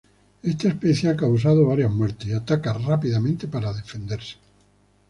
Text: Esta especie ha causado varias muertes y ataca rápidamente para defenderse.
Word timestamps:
Esta 0.41 0.69
especie 0.69 1.11
ha 1.11 1.15
causado 1.15 1.67
varias 1.67 1.91
muertes 1.91 2.27
y 2.29 2.33
ataca 2.33 2.73
rápidamente 2.73 3.47
para 3.47 3.71
defenderse. 3.71 4.37